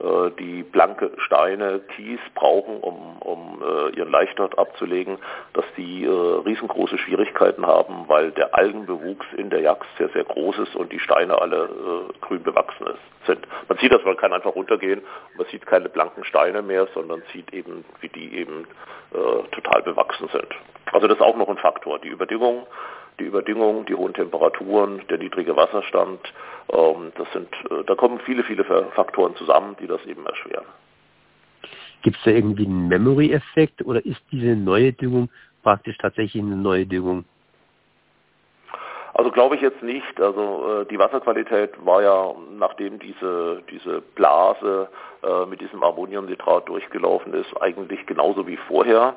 die 0.00 0.62
blanke 0.64 1.12
Steine, 1.18 1.80
Kies 1.94 2.20
brauchen, 2.34 2.80
um, 2.80 3.16
um 3.20 3.62
äh, 3.62 3.96
ihren 3.96 4.10
Leichtort 4.10 4.58
abzulegen, 4.58 5.18
dass 5.52 5.64
die 5.76 6.04
äh, 6.04 6.08
riesengroße 6.08 6.98
Schwierigkeiten 6.98 7.66
haben, 7.66 8.08
weil 8.08 8.32
der 8.32 8.54
Algenbewuchs 8.54 9.26
in 9.36 9.50
der 9.50 9.60
Jagd 9.60 9.86
sehr, 9.96 10.08
sehr 10.10 10.24
groß 10.24 10.58
ist 10.58 10.76
und 10.76 10.92
die 10.92 10.98
Steine 10.98 11.40
alle 11.40 11.64
äh, 11.64 12.18
grün 12.20 12.42
bewachsen 12.42 12.86
sind. 13.26 13.46
Man 13.68 13.78
sieht 13.78 13.92
das, 13.92 14.04
man 14.04 14.16
kann 14.16 14.32
einfach 14.32 14.54
runtergehen, 14.54 15.00
man 15.36 15.46
sieht 15.46 15.64
keine 15.66 15.88
blanken 15.88 16.24
Steine 16.24 16.62
mehr, 16.62 16.86
sondern 16.94 17.22
sieht 17.32 17.52
eben, 17.54 17.84
wie 18.00 18.08
die 18.08 18.36
eben 18.36 18.66
äh, 19.12 19.48
total 19.52 19.82
bewachsen 19.82 20.28
sind. 20.32 20.48
Also 20.92 21.06
das 21.06 21.16
ist 21.16 21.22
auch 21.22 21.36
noch 21.36 21.48
ein 21.48 21.58
Faktor. 21.58 21.98
Die 21.98 22.08
Überdüngung 22.08 22.66
die 23.18 23.24
Überdüngung, 23.24 23.86
die 23.86 23.94
hohen 23.94 24.14
Temperaturen, 24.14 25.02
der 25.08 25.18
niedrige 25.18 25.56
Wasserstand, 25.56 26.20
ähm, 26.72 27.12
das 27.16 27.30
sind, 27.32 27.48
äh, 27.70 27.84
da 27.86 27.94
kommen 27.94 28.20
viele, 28.20 28.42
viele 28.44 28.64
Faktoren 28.64 29.36
zusammen, 29.36 29.76
die 29.80 29.86
das 29.86 30.04
eben 30.06 30.26
erschweren. 30.26 30.64
Gibt 32.02 32.16
es 32.18 32.22
da 32.24 32.30
irgendwie 32.30 32.66
einen 32.66 32.88
Memory-Effekt 32.88 33.84
oder 33.84 34.04
ist 34.04 34.20
diese 34.30 34.56
neue 34.56 34.92
Düngung 34.92 35.30
praktisch 35.62 35.96
tatsächlich 35.98 36.42
eine 36.42 36.56
neue 36.56 36.86
Düngung? 36.86 37.24
Also 39.14 39.30
glaube 39.30 39.54
ich 39.54 39.62
jetzt 39.62 39.82
nicht. 39.82 40.20
Also 40.20 40.82
äh, 40.82 40.86
die 40.86 40.98
Wasserqualität 40.98 41.70
war 41.86 42.02
ja, 42.02 42.34
nachdem 42.58 42.98
diese, 42.98 43.62
diese 43.70 44.00
Blase 44.16 44.88
äh, 45.22 45.46
mit 45.46 45.60
diesem 45.60 45.82
Ammoniumnitrat 45.82 46.68
durchgelaufen 46.68 47.32
ist, 47.32 47.50
eigentlich 47.62 48.04
genauso 48.06 48.46
wie 48.46 48.56
vorher. 48.56 49.14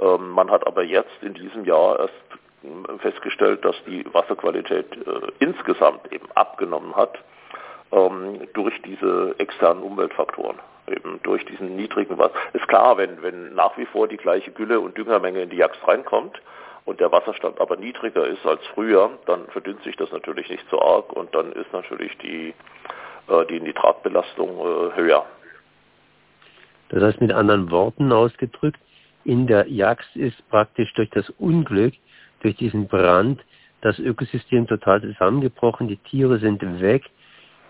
Ähm, 0.00 0.30
man 0.30 0.50
hat 0.50 0.66
aber 0.66 0.84
jetzt 0.84 1.22
in 1.22 1.32
diesem 1.32 1.64
Jahr 1.64 1.98
erst 1.98 2.12
festgestellt, 2.98 3.64
dass 3.64 3.76
die 3.86 4.04
Wasserqualität 4.12 4.86
äh, 4.92 5.30
insgesamt 5.38 6.12
eben 6.12 6.30
abgenommen 6.34 6.94
hat 6.96 7.18
ähm, 7.92 8.40
durch 8.54 8.74
diese 8.82 9.34
externen 9.38 9.82
Umweltfaktoren. 9.82 10.58
Eben 10.88 11.20
durch 11.22 11.44
diesen 11.44 11.76
niedrigen 11.76 12.16
Wasser. 12.18 12.34
Ist 12.54 12.66
klar, 12.66 12.96
wenn, 12.96 13.22
wenn 13.22 13.54
nach 13.54 13.76
wie 13.76 13.86
vor 13.86 14.08
die 14.08 14.16
gleiche 14.16 14.50
Gülle 14.50 14.80
und 14.80 14.96
Düngermenge 14.96 15.42
in 15.42 15.50
die 15.50 15.56
Jagd 15.56 15.78
reinkommt 15.86 16.40
und 16.86 16.98
der 16.98 17.12
Wasserstand 17.12 17.60
aber 17.60 17.76
niedriger 17.76 18.26
ist 18.26 18.44
als 18.46 18.66
früher, 18.68 19.10
dann 19.26 19.46
verdünnt 19.48 19.82
sich 19.82 19.96
das 19.96 20.10
natürlich 20.10 20.48
nicht 20.48 20.64
so 20.70 20.80
arg 20.80 21.12
und 21.12 21.34
dann 21.34 21.52
ist 21.52 21.72
natürlich 21.72 22.16
die, 22.18 22.54
äh, 23.28 23.46
die 23.50 23.60
Nitratbelastung 23.60 24.58
äh, 24.58 24.96
höher. 24.96 25.26
Das 26.88 27.02
heißt 27.02 27.20
mit 27.20 27.32
anderen 27.32 27.70
Worten 27.70 28.10
ausgedrückt, 28.10 28.80
in 29.24 29.46
der 29.46 29.68
Jagd 29.68 30.08
ist 30.16 30.48
praktisch 30.48 30.92
durch 30.94 31.10
das 31.10 31.28
Unglück 31.30 31.92
durch 32.40 32.56
diesen 32.56 32.88
Brand 32.88 33.40
das 33.80 33.98
Ökosystem 33.98 34.66
total 34.66 35.00
zusammengebrochen, 35.00 35.88
die 35.88 35.96
Tiere 35.98 36.38
sind 36.38 36.62
weg. 36.80 37.04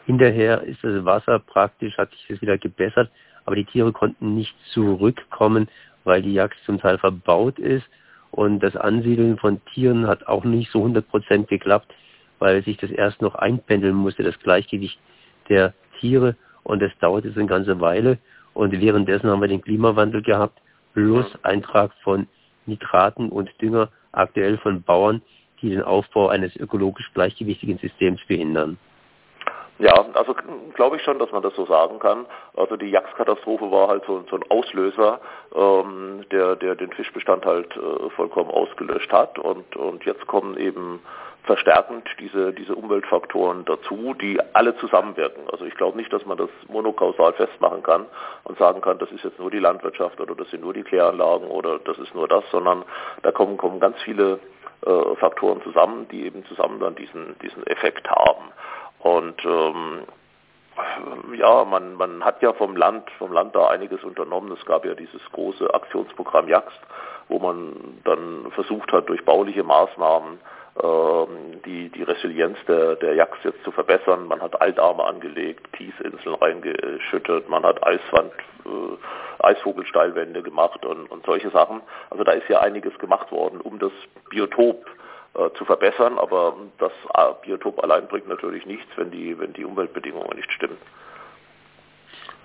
Hinterher 0.06 0.62
ist 0.62 0.82
das 0.82 1.04
Wasser 1.04 1.38
praktisch, 1.38 1.96
hat 1.98 2.10
sich 2.12 2.26
das 2.28 2.40
wieder 2.40 2.56
gebessert, 2.56 3.10
aber 3.44 3.56
die 3.56 3.64
Tiere 3.64 3.92
konnten 3.92 4.34
nicht 4.34 4.54
zurückkommen, 4.72 5.68
weil 6.04 6.22
die 6.22 6.32
Jagd 6.32 6.56
zum 6.64 6.80
Teil 6.80 6.98
verbaut 6.98 7.58
ist. 7.58 7.84
Und 8.30 8.60
das 8.60 8.76
Ansiedeln 8.76 9.38
von 9.38 9.60
Tieren 9.66 10.06
hat 10.06 10.26
auch 10.26 10.44
nicht 10.44 10.70
so 10.70 10.78
100 10.78 11.06
Prozent 11.08 11.48
geklappt, 11.48 11.94
weil 12.38 12.62
sich 12.62 12.76
das 12.78 12.90
erst 12.90 13.20
noch 13.20 13.34
einpendeln 13.34 13.94
musste, 13.94 14.22
das 14.22 14.38
Gleichgewicht 14.38 14.98
der 15.48 15.74
Tiere. 16.00 16.36
Und 16.62 16.80
das 16.80 16.92
dauert 17.00 17.24
jetzt 17.24 17.36
eine 17.36 17.46
ganze 17.46 17.80
Weile. 17.80 18.18
Und 18.54 18.72
währenddessen 18.72 19.30
haben 19.30 19.40
wir 19.40 19.48
den 19.48 19.62
Klimawandel 19.62 20.22
gehabt, 20.22 20.60
plus 20.92 21.26
Eintrag 21.42 21.92
von 22.02 22.26
Nitraten 22.66 23.28
und 23.28 23.50
Dünger 23.60 23.90
aktuell 24.12 24.58
von 24.58 24.82
Bauern, 24.82 25.22
die 25.60 25.70
den 25.70 25.82
Aufbau 25.82 26.28
eines 26.28 26.54
ökologisch 26.56 27.10
gleichgewichtigen 27.14 27.78
Systems 27.78 28.20
behindern. 28.26 28.78
Ja, 29.78 30.06
also 30.14 30.34
glaube 30.74 30.96
ich 30.96 31.02
schon, 31.02 31.20
dass 31.20 31.30
man 31.30 31.42
das 31.42 31.54
so 31.54 31.64
sagen 31.66 32.00
kann. 32.00 32.26
Also 32.56 32.76
die 32.76 32.90
Jagdkatastrophe 32.90 33.70
war 33.70 33.88
halt 33.88 34.04
so, 34.06 34.24
so 34.28 34.36
ein 34.36 34.44
Auslöser, 34.48 35.20
ähm, 35.54 36.24
der, 36.32 36.56
der 36.56 36.74
den 36.74 36.92
Fischbestand 36.92 37.46
halt 37.46 37.76
äh, 37.76 38.10
vollkommen 38.10 38.50
ausgelöscht 38.50 39.12
hat. 39.12 39.38
Und, 39.38 39.76
und 39.76 40.04
jetzt 40.04 40.26
kommen 40.26 40.56
eben 40.56 41.00
verstärkend 41.44 42.06
diese, 42.18 42.52
diese 42.52 42.74
Umweltfaktoren 42.74 43.64
dazu, 43.64 44.14
die 44.14 44.38
alle 44.52 44.76
zusammenwirken. 44.76 45.44
Also 45.50 45.64
ich 45.64 45.74
glaube 45.76 45.96
nicht, 45.96 46.12
dass 46.12 46.26
man 46.26 46.36
das 46.36 46.50
monokausal 46.68 47.32
festmachen 47.32 47.82
kann 47.82 48.06
und 48.44 48.58
sagen 48.58 48.80
kann, 48.80 48.98
das 48.98 49.10
ist 49.12 49.24
jetzt 49.24 49.38
nur 49.38 49.50
die 49.50 49.58
Landwirtschaft 49.60 50.20
oder 50.20 50.34
das 50.34 50.50
sind 50.50 50.62
nur 50.62 50.74
die 50.74 50.82
Kläranlagen 50.82 51.48
oder 51.48 51.78
das 51.78 51.98
ist 51.98 52.14
nur 52.14 52.28
das, 52.28 52.44
sondern 52.50 52.84
da 53.22 53.32
kommen, 53.32 53.56
kommen 53.56 53.80
ganz 53.80 53.96
viele 54.02 54.40
äh, 54.84 55.16
Faktoren 55.16 55.62
zusammen, 55.62 56.08
die 56.08 56.24
eben 56.24 56.44
zusammen 56.46 56.80
dann 56.80 56.94
diesen, 56.94 57.36
diesen 57.40 57.66
Effekt 57.66 58.08
haben. 58.08 58.44
Und 59.00 59.44
ähm, 59.44 60.02
ja, 61.36 61.64
man, 61.64 61.94
man 61.94 62.24
hat 62.24 62.42
ja 62.42 62.52
vom 62.52 62.76
Land, 62.76 63.10
vom 63.18 63.32
Land 63.32 63.54
da 63.54 63.68
einiges 63.68 64.02
unternommen. 64.04 64.52
Es 64.52 64.64
gab 64.64 64.84
ja 64.84 64.94
dieses 64.94 65.20
große 65.32 65.72
Aktionsprogramm 65.72 66.48
Jagst, 66.48 66.80
wo 67.28 67.38
man 67.38 68.00
dann 68.04 68.50
versucht 68.52 68.92
hat, 68.92 69.08
durch 69.08 69.24
bauliche 69.24 69.64
Maßnahmen 69.64 70.38
die, 71.64 71.88
die 71.90 72.02
Resilienz 72.02 72.56
der, 72.66 72.96
der 72.96 73.14
Jacks 73.14 73.38
jetzt 73.44 73.62
zu 73.64 73.72
verbessern. 73.72 74.26
Man 74.26 74.40
hat 74.40 74.60
Altarme 74.60 75.04
angelegt, 75.04 75.72
Kiesinseln 75.72 76.34
reingeschüttet, 76.36 77.48
man 77.48 77.64
hat 77.64 77.84
Eiswand, 77.84 78.32
äh, 78.64 79.42
Eisvogelsteilwände 79.44 80.42
gemacht 80.42 80.84
und, 80.84 81.10
und 81.10 81.24
solche 81.26 81.50
Sachen. 81.50 81.80
Also 82.10 82.24
da 82.24 82.32
ist 82.32 82.48
ja 82.48 82.60
einiges 82.60 82.96
gemacht 82.98 83.30
worden, 83.32 83.60
um 83.60 83.78
das 83.78 83.92
Biotop 84.30 84.86
äh, 85.34 85.50
zu 85.56 85.64
verbessern, 85.64 86.18
aber 86.18 86.56
das 86.78 86.92
äh, 87.14 87.32
Biotop 87.44 87.82
allein 87.82 88.08
bringt 88.08 88.28
natürlich 88.28 88.64
nichts, 88.66 88.88
wenn 88.96 89.10
die, 89.10 89.38
wenn 89.38 89.52
die 89.52 89.64
Umweltbedingungen 89.64 90.36
nicht 90.36 90.50
stimmen. 90.52 90.78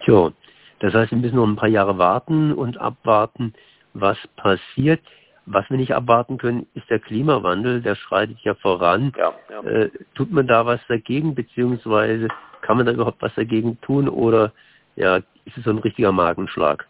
Tja, 0.04 0.32
das 0.80 0.94
heißt, 0.94 1.12
wir 1.12 1.18
müssen 1.18 1.36
noch 1.38 1.48
ein 1.48 1.56
paar 1.56 1.70
Jahre 1.70 1.98
warten 1.98 2.54
und 2.54 2.80
abwarten, 2.80 3.54
was 3.94 4.18
passiert. 4.36 5.02
Was 5.46 5.70
wir 5.70 5.78
nicht 5.78 5.94
abwarten 5.94 6.38
können, 6.38 6.68
ist 6.74 6.90
der 6.90 7.00
Klimawandel, 7.00 7.82
der 7.82 7.96
schreitet 7.96 8.40
ja 8.42 8.54
voran. 8.56 9.12
Ja, 9.18 9.34
ja. 9.50 9.62
Äh, 9.70 9.90
tut 10.16 10.32
man 10.32 10.48
da 10.48 10.66
was 10.66 10.80
dagegen, 10.88 11.36
beziehungsweise 11.36 12.30
kann 12.62 12.78
man 12.78 12.86
da 12.86 12.94
überhaupt 12.94 13.22
was 13.22 13.36
dagegen 13.36 13.80
tun 13.82 14.08
oder 14.08 14.54
ja, 14.96 15.18
ist 15.18 15.58
es 15.58 15.64
so 15.66 15.72
ein 15.72 15.80
richtiger 15.80 16.12
Magenschlag? 16.12 16.88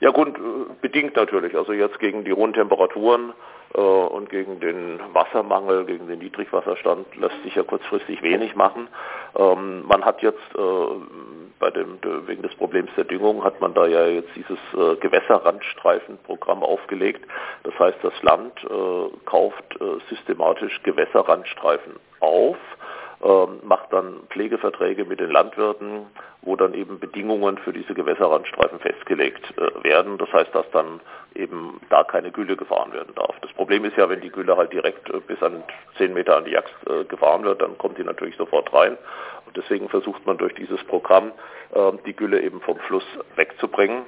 Ja 0.00 0.10
gut, 0.10 0.28
äh, 0.28 0.40
bedingt 0.80 1.16
natürlich. 1.16 1.56
Also 1.56 1.72
jetzt 1.72 1.98
gegen 1.98 2.24
die 2.24 2.32
hohen 2.32 2.52
Temperaturen 2.52 3.32
äh, 3.74 3.80
und 3.80 4.30
gegen 4.30 4.60
den 4.60 5.00
Wassermangel, 5.12 5.84
gegen 5.86 6.06
den 6.06 6.20
Niedrigwasserstand 6.20 7.14
lässt 7.16 7.42
sich 7.42 7.54
ja 7.54 7.62
kurzfristig 7.62 8.22
wenig 8.22 8.54
machen. 8.54 8.88
Ähm, 9.36 9.84
man 9.86 10.04
hat 10.04 10.22
jetzt 10.22 10.38
äh, 10.56 11.47
bei 11.58 11.70
dem, 11.70 11.98
wegen 12.26 12.42
des 12.42 12.54
Problems 12.54 12.90
der 12.96 13.04
Düngung 13.04 13.44
hat 13.44 13.60
man 13.60 13.74
da 13.74 13.86
ja 13.86 14.06
jetzt 14.06 14.30
dieses 14.36 14.58
äh, 14.74 14.96
Gewässerrandstreifenprogramm 14.96 16.62
aufgelegt. 16.62 17.26
Das 17.64 17.78
heißt, 17.78 17.98
das 18.02 18.14
Land 18.22 18.52
äh, 18.64 19.16
kauft 19.24 19.80
äh, 19.80 19.98
systematisch 20.08 20.82
Gewässerrandstreifen 20.82 21.94
auf 22.20 22.56
macht 23.64 23.92
dann 23.92 24.20
Pflegeverträge 24.30 25.04
mit 25.04 25.20
den 25.20 25.30
Landwirten, 25.30 26.06
wo 26.42 26.56
dann 26.56 26.74
eben 26.74 26.98
Bedingungen 27.00 27.58
für 27.58 27.72
diese 27.72 27.94
Gewässerrandstreifen 27.94 28.78
festgelegt 28.78 29.42
äh, 29.56 29.84
werden. 29.84 30.18
Das 30.18 30.32
heißt, 30.32 30.54
dass 30.54 30.70
dann 30.70 31.00
eben 31.34 31.80
da 31.90 32.04
keine 32.04 32.30
Gülle 32.30 32.56
gefahren 32.56 32.92
werden 32.92 33.14
darf. 33.16 33.34
Das 33.42 33.52
Problem 33.52 33.84
ist 33.84 33.96
ja, 33.96 34.08
wenn 34.08 34.20
die 34.20 34.30
Gülle 34.30 34.56
halt 34.56 34.72
direkt 34.72 35.10
äh, 35.10 35.20
bis 35.20 35.42
an 35.42 35.62
10 35.96 36.14
Meter 36.14 36.36
an 36.36 36.44
die 36.44 36.52
Jagd 36.52 36.72
äh, 36.88 37.04
gefahren 37.04 37.44
wird, 37.44 37.60
dann 37.60 37.76
kommt 37.76 37.98
die 37.98 38.04
natürlich 38.04 38.36
sofort 38.36 38.72
rein. 38.72 38.96
Und 39.46 39.56
deswegen 39.56 39.88
versucht 39.88 40.24
man 40.26 40.38
durch 40.38 40.54
dieses 40.54 40.82
Programm 40.84 41.32
ähm, 41.74 41.98
die 42.06 42.14
Gülle 42.14 42.40
eben 42.40 42.60
vom 42.60 42.78
Fluss 42.78 43.04
wegzubringen 43.34 44.04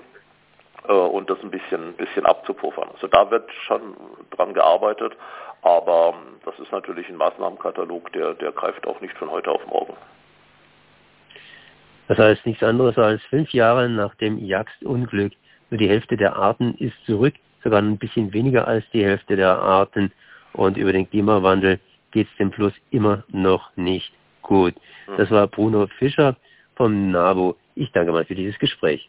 äh, 0.89 0.93
und 0.93 1.29
das 1.31 1.39
ein 1.43 1.51
bisschen, 1.51 1.95
bisschen 1.95 2.27
abzupuffern. 2.27 2.89
Also 2.95 3.07
da 3.09 3.31
wird 3.31 3.51
schon 3.67 3.95
dran 4.31 4.55
gearbeitet, 4.55 5.17
aber 5.63 6.15
ähm, 6.15 6.37
das 6.45 6.59
ist 6.59 6.73
natürlich 6.73 7.09
ein 7.09 7.17
Maßnahmenkatalog, 7.17 8.13
der, 8.13 8.35
der 8.35 8.53
greift 8.53 8.87
auch 8.87 9.01
nicht 9.01 9.17
von 9.19 9.31
heute 9.31 9.51
auf 9.51 9.67
morgen. 9.67 9.95
Das 12.09 12.19
heißt 12.19 12.45
nichts 12.45 12.63
anderes 12.63 12.99
als 12.99 13.23
fünf 13.27 13.53
Jahre 13.53 13.89
nach 13.89 14.15
dem 14.17 14.39
Jagdunglück. 14.39 15.33
Nur 15.71 15.79
die 15.79 15.89
Hälfte 15.89 16.17
der 16.17 16.35
Arten 16.35 16.75
ist 16.79 16.95
zurück. 17.07 17.35
sogar 17.63 17.81
ein 17.81 17.99
bisschen 17.99 18.33
weniger 18.33 18.67
als 18.67 18.85
die 18.93 19.05
Hälfte 19.05 19.37
der 19.37 19.51
Arten. 19.51 20.11
Und 20.53 20.77
über 20.77 20.93
den 20.93 21.09
Klimawandel 21.09 21.79
geht 22.11 22.27
es 22.29 22.37
dem 22.39 22.51
Fluss 22.53 22.73
immer 22.91 23.23
noch 23.29 23.71
nicht 23.77 24.13
gut. 24.43 24.75
Das 25.17 25.31
war 25.31 25.47
Bruno 25.47 25.87
Fischer 25.99 26.35
vom 26.75 27.13
NABU. 27.13 27.55
Ich 27.77 27.93
danke 27.93 28.11
mal 28.11 28.25
für 28.25 28.35
dieses 28.35 28.59
Gespräch. 28.59 29.09